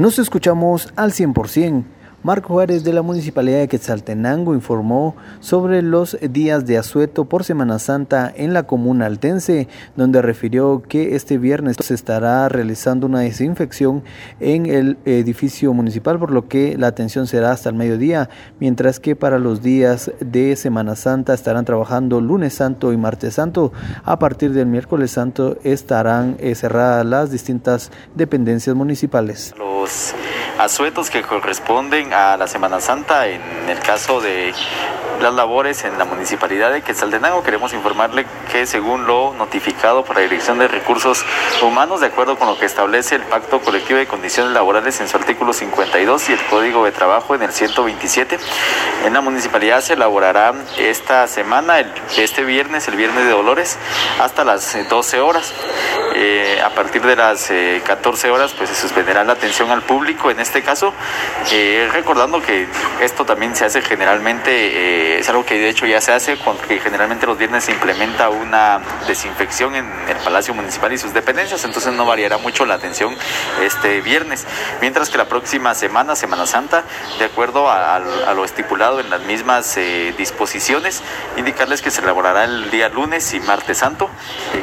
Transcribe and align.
Nos 0.00 0.18
escuchamos 0.18 0.90
al 0.96 1.12
100%. 1.12 1.84
Marco 2.22 2.52
Juárez 2.52 2.84
de 2.84 2.92
la 2.92 3.00
Municipalidad 3.00 3.60
de 3.60 3.68
Quetzaltenango 3.68 4.52
informó 4.52 5.16
sobre 5.40 5.80
los 5.80 6.18
días 6.20 6.66
de 6.66 6.76
asueto 6.76 7.24
por 7.24 7.44
Semana 7.44 7.78
Santa 7.78 8.30
en 8.36 8.52
la 8.52 8.64
comuna 8.64 9.06
altense, 9.06 9.68
donde 9.96 10.20
refirió 10.20 10.82
que 10.86 11.16
este 11.16 11.38
viernes 11.38 11.76
se 11.82 11.94
estará 11.94 12.46
realizando 12.50 13.06
una 13.06 13.20
desinfección 13.20 14.02
en 14.38 14.66
el 14.66 14.98
edificio 15.06 15.72
municipal, 15.72 16.18
por 16.18 16.30
lo 16.30 16.46
que 16.46 16.76
la 16.76 16.88
atención 16.88 17.26
será 17.26 17.52
hasta 17.52 17.70
el 17.70 17.74
mediodía, 17.74 18.28
mientras 18.58 19.00
que 19.00 19.16
para 19.16 19.38
los 19.38 19.62
días 19.62 20.12
de 20.20 20.56
Semana 20.56 20.96
Santa 20.96 21.32
estarán 21.32 21.64
trabajando 21.64 22.20
lunes 22.20 22.52
santo 22.52 22.92
y 22.92 22.98
martes 22.98 23.32
santo. 23.32 23.72
A 24.04 24.18
partir 24.18 24.52
del 24.52 24.66
miércoles 24.66 25.12
santo 25.12 25.56
estarán 25.64 26.36
eh, 26.38 26.54
cerradas 26.54 27.06
las 27.06 27.30
distintas 27.30 27.90
dependencias 28.14 28.76
municipales. 28.76 29.54
Asuetos 30.64 31.08
que 31.08 31.22
corresponden 31.22 32.12
a 32.12 32.36
la 32.36 32.46
Semana 32.46 32.80
Santa 32.80 33.26
en 33.28 33.40
el 33.68 33.78
caso 33.78 34.20
de 34.20 34.52
las 35.20 35.34
labores 35.34 35.84
en 35.84 35.98
la 35.98 36.04
municipalidad 36.04 36.72
de 36.72 36.82
Quetzaltenango. 36.82 37.42
Queremos 37.42 37.72
informarle 37.72 38.26
que 38.50 38.66
según 38.66 39.06
lo 39.06 39.34
notificado 39.34 40.04
por 40.04 40.16
la 40.16 40.22
Dirección 40.22 40.58
de 40.58 40.68
Recursos 40.68 41.24
Humanos, 41.62 42.00
de 42.00 42.06
acuerdo 42.06 42.38
con 42.38 42.48
lo 42.48 42.58
que 42.58 42.66
establece 42.66 43.16
el 43.16 43.22
Pacto 43.22 43.60
Colectivo 43.60 43.98
de 43.98 44.06
Condiciones 44.06 44.52
Laborales 44.52 45.00
en 45.00 45.08
su 45.08 45.16
artículo 45.16 45.52
52 45.52 46.28
y 46.28 46.32
el 46.32 46.44
Código 46.46 46.84
de 46.84 46.92
Trabajo 46.92 47.34
en 47.34 47.42
el 47.42 47.52
127, 47.52 48.38
en 49.04 49.12
la 49.12 49.20
municipalidad 49.20 49.80
se 49.80 49.94
elaborará 49.94 50.54
esta 50.78 51.26
semana, 51.26 51.80
este 52.16 52.44
viernes, 52.44 52.88
el 52.88 52.96
viernes 52.96 53.24
de 53.24 53.30
Dolores, 53.30 53.78
hasta 54.20 54.44
las 54.44 54.76
12 54.88 55.20
horas. 55.20 55.52
Eh, 56.14 56.60
a 56.60 56.70
partir 56.70 57.02
de 57.02 57.14
las 57.14 57.50
14 57.84 58.26
eh, 58.26 58.30
horas 58.30 58.52
pues 58.52 58.70
se 58.70 58.76
suspenderá 58.76 59.24
la 59.24 59.34
atención 59.34 59.70
al 59.70 59.82
público. 59.82 60.30
En 60.30 60.40
este 60.40 60.62
caso, 60.62 60.92
eh, 61.52 61.88
recordando 61.92 62.42
que 62.42 62.66
esto 63.00 63.24
también 63.24 63.54
se 63.54 63.64
hace 63.64 63.82
generalmente, 63.82 65.18
es 65.18 65.28
algo 65.28 65.44
que 65.44 65.58
de 65.58 65.68
hecho 65.68 65.86
ya 65.86 66.00
se 66.00 66.12
hace, 66.12 66.36
porque 66.36 66.80
generalmente 66.80 67.26
los 67.26 67.38
viernes 67.38 67.64
se 67.64 67.72
implementa 67.72 68.28
una 68.28 68.80
desinfección 69.06 69.74
en 69.74 69.86
el 70.08 70.16
Palacio 70.24 70.54
Municipal 70.54 70.92
y 70.92 70.98
sus 70.98 71.12
dependencias, 71.12 71.64
entonces 71.64 71.92
no 71.92 72.04
variará 72.06 72.38
mucho 72.38 72.66
la 72.66 72.74
atención 72.74 73.16
este 73.62 74.00
viernes, 74.00 74.46
mientras 74.80 75.10
que 75.10 75.18
la 75.18 75.28
próxima 75.28 75.74
semana, 75.74 76.16
Semana 76.16 76.46
Santa, 76.46 76.84
de 77.18 77.24
acuerdo 77.24 77.68
a, 77.68 77.96
a 77.96 78.34
lo 78.34 78.44
estipulado 78.44 79.00
en 79.00 79.10
las 79.10 79.20
mismas 79.22 79.78
disposiciones, 80.16 81.02
indicarles 81.36 81.82
que 81.82 81.90
se 81.90 82.00
elaborará 82.00 82.44
el 82.44 82.70
día 82.70 82.88
lunes 82.88 83.32
y 83.34 83.40
martes 83.40 83.78
santo 83.78 84.10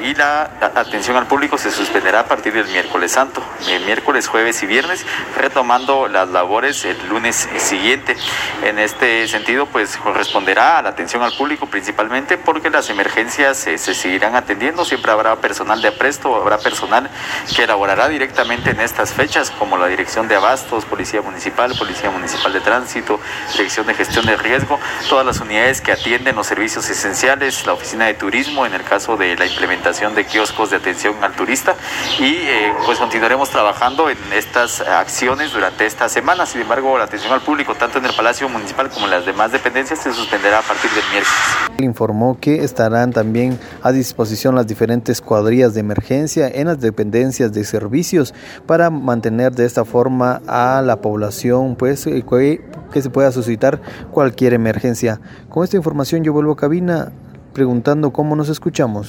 y 0.03 0.13
la 0.15 0.51
atención 0.75 1.17
al 1.17 1.25
público 1.25 1.36
se 1.57 1.71
suspenderá 1.71 2.21
a 2.21 2.25
partir 2.25 2.51
del 2.51 2.65
miércoles 2.65 3.11
santo, 3.11 3.43
el 3.69 3.85
miércoles, 3.85 4.27
jueves 4.27 4.63
y 4.63 4.65
viernes, 4.65 5.05
retomando 5.37 6.07
las 6.07 6.27
labores 6.29 6.83
el 6.83 6.97
lunes 7.09 7.47
siguiente. 7.57 8.17
En 8.63 8.79
este 8.79 9.27
sentido, 9.27 9.67
pues 9.67 9.97
corresponderá 9.97 10.79
a 10.79 10.81
la 10.81 10.89
atención 10.89 11.21
al 11.21 11.33
público 11.33 11.67
principalmente 11.67 12.39
porque 12.39 12.71
las 12.71 12.89
emergencias 12.89 13.57
se 13.57 13.77
seguirán 13.77 14.35
atendiendo, 14.35 14.83
siempre 14.83 15.11
habrá 15.11 15.35
personal 15.35 15.79
de 15.79 15.89
apresto, 15.89 16.35
habrá 16.35 16.57
personal 16.57 17.07
que 17.55 17.63
elaborará 17.63 18.09
directamente 18.09 18.71
en 18.71 18.79
estas 18.79 19.13
fechas, 19.13 19.51
como 19.51 19.77
la 19.77 19.87
Dirección 19.87 20.27
de 20.27 20.35
Abastos, 20.35 20.85
Policía 20.85 21.21
Municipal, 21.21 21.75
Policía 21.77 22.09
Municipal 22.09 22.51
de 22.51 22.61
Tránsito, 22.61 23.19
Dirección 23.53 23.85
de 23.85 23.93
Gestión 23.93 24.25
de 24.25 24.37
Riesgo, 24.37 24.79
todas 25.07 25.25
las 25.25 25.39
unidades 25.39 25.81
que 25.81 25.91
atienden 25.91 26.35
los 26.35 26.47
servicios 26.47 26.89
esenciales, 26.89 27.65
la 27.67 27.73
Oficina 27.73 28.05
de 28.05 28.15
Turismo, 28.15 28.65
en 28.65 28.73
el 28.73 28.83
caso 28.83 29.17
de 29.17 29.35
la 29.35 29.45
implementación 29.45 30.15
de 30.15 30.25
kioscos 30.25 30.71
de 30.71 30.77
atención 30.77 31.15
al 31.27 31.33
turista 31.33 31.75
y 32.19 32.25
eh, 32.25 32.73
pues 32.85 32.97
continuaremos 32.97 33.49
trabajando 33.49 34.09
en 34.09 34.17
estas 34.33 34.81
acciones 34.81 35.53
durante 35.53 35.85
esta 35.85 36.09
semana. 36.09 36.45
Sin 36.45 36.61
embargo, 36.61 36.97
la 36.97 37.03
atención 37.03 37.33
al 37.33 37.41
público, 37.41 37.75
tanto 37.75 37.99
en 37.99 38.05
el 38.05 38.13
Palacio 38.15 38.49
Municipal 38.49 38.89
como 38.89 39.05
en 39.05 39.11
las 39.11 39.25
demás 39.25 39.51
dependencias, 39.51 39.99
se 39.99 40.13
suspenderá 40.13 40.59
a 40.59 40.61
partir 40.61 40.89
del 40.91 41.03
miércoles. 41.11 41.37
Informó 41.79 42.39
que 42.39 42.63
estarán 42.63 43.11
también 43.11 43.59
a 43.83 43.91
disposición 43.91 44.55
las 44.55 44.67
diferentes 44.67 45.21
cuadrillas 45.21 45.73
de 45.73 45.81
emergencia 45.81 46.47
en 46.47 46.67
las 46.67 46.79
dependencias 46.79 47.53
de 47.53 47.63
servicios 47.63 48.33
para 48.65 48.89
mantener 48.89 49.53
de 49.53 49.65
esta 49.65 49.85
forma 49.85 50.41
a 50.47 50.81
la 50.83 51.01
población 51.01 51.75
pues 51.75 52.07
eh, 52.07 52.23
que 52.91 53.01
se 53.01 53.09
pueda 53.09 53.31
suscitar 53.31 53.81
cualquier 54.11 54.53
emergencia. 54.53 55.19
Con 55.49 55.63
esta 55.63 55.77
información 55.77 56.23
yo 56.23 56.33
vuelvo 56.33 56.53
a 56.53 56.57
cabina 56.57 57.11
preguntando 57.53 58.11
cómo 58.11 58.35
nos 58.35 58.49
escuchamos. 58.49 59.07